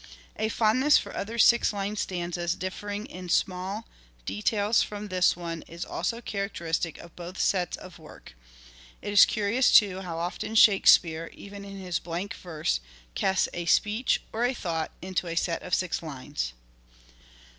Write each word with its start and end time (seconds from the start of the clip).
A 0.37 0.49
fondness 0.49 0.97
for 0.97 1.15
other 1.15 1.37
six 1.37 1.71
lined 1.71 1.99
stanzas 1.99 2.55
differing 2.55 3.05
in 3.05 3.29
small 3.29 3.85
details 4.25 4.81
from 4.81 5.09
this 5.09 5.35
one 5.35 5.61
is 5.67 5.85
also 5.85 6.21
characteristic 6.21 6.97
of 6.97 7.15
both 7.15 7.39
sets 7.39 7.77
of 7.77 7.99
work. 7.99 8.33
It 9.03 9.13
is 9.13 9.27
curious, 9.27 9.71
too, 9.71 10.01
how 10.01 10.17
often" 10.17 10.55
Shakespeare," 10.55 11.29
even 11.35 11.63
in 11.63 11.77
his 11.77 11.99
blank 11.99 12.33
verse, 12.33 12.79
casts 13.13 13.47
a 13.53 13.65
speech 13.67 14.23
or 14.33 14.43
a 14.43 14.55
thought 14.55 14.89
into 15.03 15.27
a 15.27 15.35
set 15.35 15.61
of 15.61 15.75
six 15.75 16.01
lines. 16.01 16.53